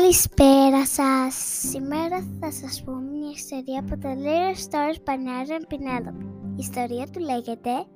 [0.00, 1.34] Καλησπέρα σας.
[1.70, 6.22] Σήμερα θα σας πω μια ιστορία από το Little Stories by Naren Penelope.
[6.56, 7.86] Η ιστορία του λέγεται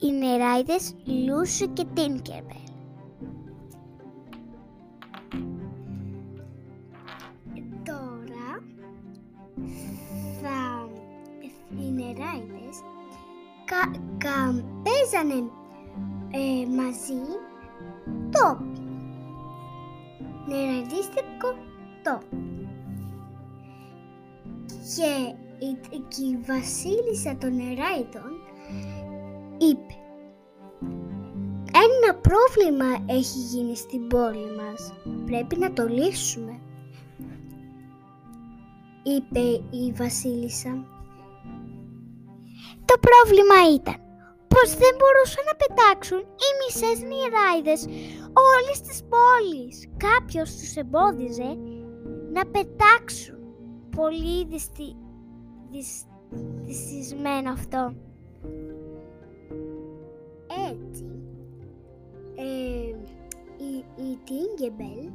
[0.00, 2.68] «Οι νεράιδες Λούσου και Tinkerbell».
[7.84, 8.50] Τώρα
[10.42, 10.88] θα
[11.78, 12.76] οι νεράιδες
[13.64, 15.50] κα, κα, παίζανε
[16.30, 17.22] ε, μαζί
[18.30, 18.58] το
[20.46, 21.48] νεραδίστικο
[22.02, 22.18] το.
[24.96, 25.34] Και
[25.66, 28.32] η, και η βασίλισσα των νεράιδων
[29.58, 29.96] είπε
[31.72, 34.92] ένα πρόβλημα έχει γίνει στην πόλη μας.
[35.26, 36.60] Πρέπει να το λύσουμε.
[39.02, 39.40] Είπε
[39.76, 40.70] η βασίλισσα.
[42.84, 44.11] Το πρόβλημα ήταν
[44.52, 47.80] πως δεν μπορούσαν να πετάξουν οι μισές νηράιδες
[48.52, 49.88] όλης της πόλης.
[49.96, 51.50] Κάποιος τους εμπόδιζε
[52.32, 53.38] να πετάξουν.
[53.96, 54.96] Πολύ δυστι...
[55.70, 56.04] δυσ...
[56.64, 57.94] δυστυσμένο αυτό.
[60.72, 61.04] Έτσι,
[62.34, 62.94] ε,
[63.64, 65.10] η, η Τίγκεμπελ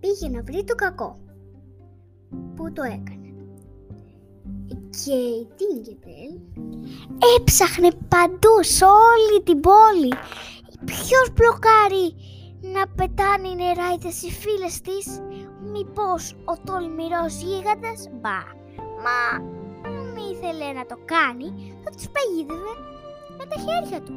[0.00, 1.18] πήγε να βρει το κακό
[2.54, 3.34] που το έκανε;
[5.04, 6.40] Και η Τίγκεμπελ
[7.36, 10.12] έψαχνε παντού σε όλη την πόλη.
[10.84, 12.06] Ποιος μπλοκάρει
[12.60, 15.20] να πετάνε οι νεράιδες οι φίλες της;
[15.72, 18.38] Μήπως ο τολμηρός γίγαντας, μπα,
[19.04, 19.18] μα
[20.14, 22.74] μη ήθελε να το κάνει, θα τους παγίδευε
[23.38, 24.14] με τα χέρια του.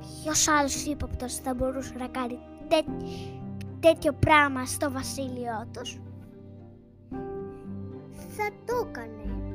[0.00, 2.82] Ποιος άλλος ύποπτος θα μπορούσε να κάνει τέ,
[3.80, 6.00] τέτοιο πράγμα στο βασίλειό τους;
[8.36, 9.45] Θα το έκανε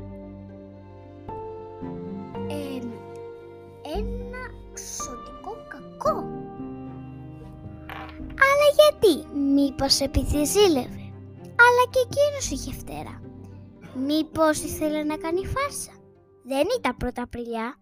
[9.01, 11.11] γιατί, μήπως επειδή ζήλευε,
[11.65, 13.21] αλλά και εκείνος είχε φτερά.
[14.05, 15.91] Μήπως ήθελε να κάνει φάρσα.
[16.43, 17.75] Δεν ήταν πρώτα Απριλιά.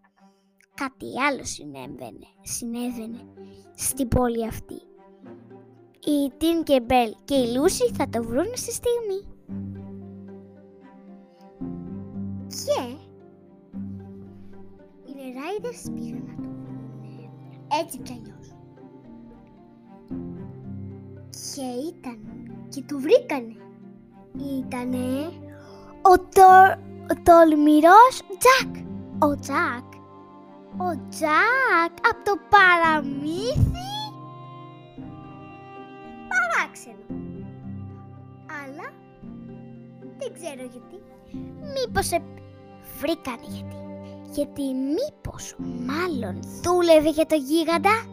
[0.74, 3.20] Κάτι άλλο συνέβαινε, συνέβαινε
[3.76, 4.82] στην πόλη αυτή.
[6.06, 9.22] Η Τιν και Μπέλ και η Λούση θα το βρουν στη στιγμή.
[12.48, 13.10] Και
[15.40, 16.80] ράιδες πήγαν να το βρουν
[17.82, 18.12] έτσι κι
[21.58, 21.94] αλλιώς.
[21.94, 22.20] Και ήταν
[22.70, 23.56] και το βρήκανε.
[24.58, 25.32] Ήτανε
[26.02, 26.50] ο, το,
[27.12, 28.76] ο τολμηρός Τζακ.
[29.20, 29.88] Ο Τζακ.
[30.78, 33.92] Ο Τζακ από το παραμύθι.
[36.32, 37.06] Παράξενο.
[38.64, 38.94] Αλλά
[40.18, 40.98] δεν ξέρω γιατί.
[41.74, 42.22] Μήπως ε,
[43.00, 43.80] βρήκανε γιατί
[44.32, 48.06] γιατί μήπως μάλλον δούλευε για το γίγαντα;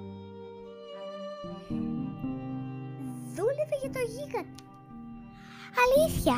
[5.85, 6.37] Αλήθεια,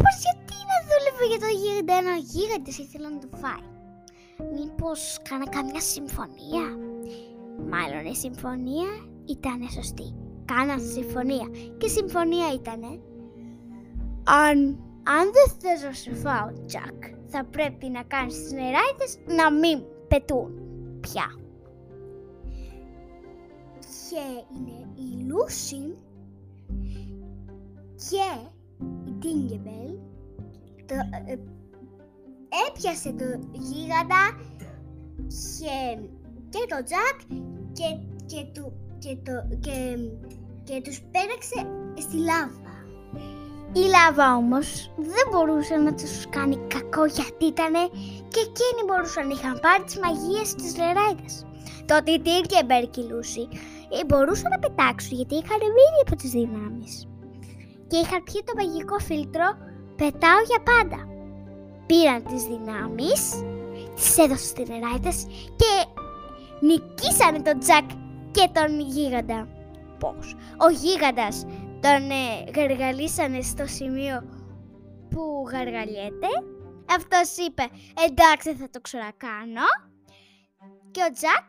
[0.00, 3.66] πως γιατί να δούλευε για το γίγαντα ένα γίγαντας ήθελε να το φάει;
[4.54, 6.66] Μήπως κάνα καμιά συμφωνία;
[7.72, 8.90] Μάλλον η συμφωνία
[9.24, 10.14] ήταν σωστή.
[10.44, 11.48] Κάνα συμφωνία.
[11.78, 12.82] Και η συμφωνία ήταν
[14.24, 14.58] αν,
[15.02, 19.82] αν δεν θες να σε φάω, Τζακ, θα πρέπει να κάνεις τις νεράιδες να μην
[20.08, 20.50] πετούν
[21.00, 21.26] πια.
[24.10, 25.96] Και είναι η Λούση
[28.10, 28.48] και
[29.28, 29.90] η Τίγκεμπελ
[30.86, 31.38] το, ε, ε,
[32.68, 34.24] έπιασε το γίγαντα
[35.58, 35.98] και,
[36.48, 37.18] και το Τζακ
[37.72, 37.88] και,
[38.26, 39.96] και, του, και, το, και,
[40.64, 41.58] και τους πέραξε
[41.98, 42.66] στη λάβα.
[43.72, 47.72] Η λάβα όμως δεν μπορούσε να τους κάνει κακό γιατί ήταν
[48.32, 51.46] και εκείνοι μπορούσαν να είχαν πάρει τις μαγείες της λεράιδας.
[51.86, 53.48] Τότε η Τύρ και η Μπέρκη Λούση
[53.94, 57.08] ε, μπορούσαν να πετάξουν γιατί είχαν μείνει από τις δυνάμεις.
[57.88, 59.44] Και είχαν πιει το μαγικό φίλτρο
[59.96, 61.08] «Πετάω για πάντα».
[61.86, 63.44] Πήραν τις δυνάμεις,
[63.94, 65.26] τις έδωσαν στις λεράιδες
[65.56, 65.72] και
[66.60, 67.88] νικήσανε τον Τζακ
[68.30, 69.48] και τον γίγαντα.
[69.98, 71.44] Πώς; Ο γίγαντας
[71.80, 74.22] τον ε, γαργαλίσανε στο σημείο
[75.10, 76.28] που γαργαλιέται.
[76.96, 77.68] Αυτός είπε
[78.08, 79.66] εντάξει θα το ξανακάνω.
[80.90, 81.46] Και ο Τζακ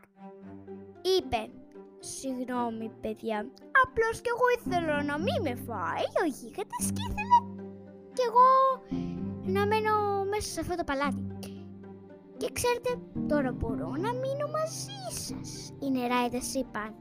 [1.01, 1.58] είπε
[1.99, 3.37] συγγνώμη παιδιά,
[3.83, 7.37] απλώς κι εγώ ήθελα να μην με φάει ο γίγαντας και ήθελε
[8.13, 8.49] κι εγώ
[9.55, 11.23] να μένω μέσα σε αυτό το παλάτι.
[12.37, 12.91] Και ξέρετε,
[13.27, 16.95] τώρα μπορώ να μείνω μαζί σας, οι νεράιδες είπαν.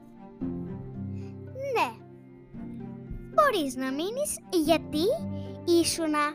[1.75, 1.89] Ναι,
[3.33, 4.31] μπορείς να μείνεις
[4.65, 5.05] γιατί
[5.79, 6.33] ήσουνα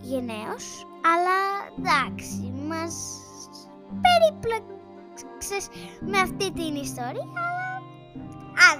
[0.00, 1.38] γενναίος, αλλά
[1.78, 2.94] εντάξει, μας
[4.04, 5.68] περίπλεξες
[6.00, 7.55] με αυτή την ιστορία, αλλά αν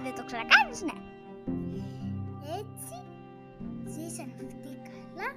[0.07, 0.97] δεν το ξανακάνεις, ναι.
[2.59, 2.97] έτσι
[3.87, 5.29] ζήσαν αυτοί καλά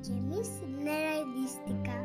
[0.00, 0.48] και εμείς
[0.82, 1.96] νεραϊδίστηκα.